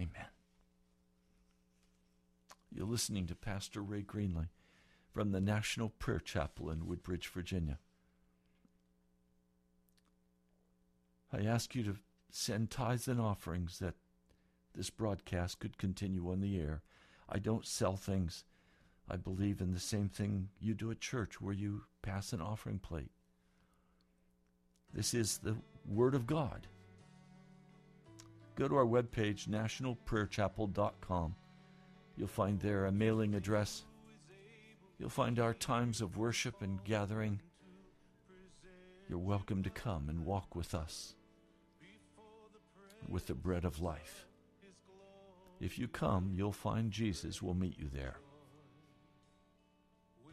[0.00, 0.37] Amen.
[2.74, 4.48] You're listening to Pastor Ray Greenley
[5.12, 7.78] from the National Prayer Chapel in Woodbridge, Virginia.
[11.32, 11.96] I ask you to
[12.30, 13.94] send tithes and offerings that
[14.74, 16.82] this broadcast could continue on the air.
[17.28, 18.44] I don't sell things.
[19.10, 22.78] I believe in the same thing you do at church where you pass an offering
[22.78, 23.10] plate.
[24.92, 25.56] This is the
[25.86, 26.66] Word of God.
[28.54, 31.34] Go to our webpage, nationalprayerchapel.com.
[32.18, 33.84] You'll find there a mailing address.
[34.98, 37.40] You'll find our times of worship and gathering.
[39.08, 41.14] You're welcome to come and walk with us
[43.08, 44.26] with the bread of life.
[45.60, 48.16] If you come, you'll find Jesus will meet you there.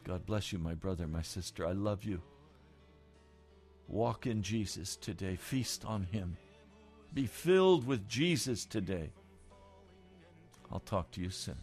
[0.02, 1.66] God bless you, my brother, my sister.
[1.66, 2.20] I love you.
[3.88, 5.36] Walk in Jesus today.
[5.36, 6.36] Feast on Him.
[7.14, 9.10] Be filled with Jesus today.
[10.72, 11.56] I'll talk to you soon.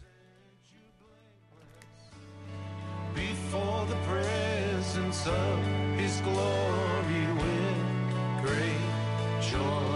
[3.54, 5.64] Before the presence of
[5.96, 8.90] His glory with great
[9.40, 9.94] joy.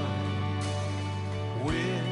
[1.66, 2.07] Jesus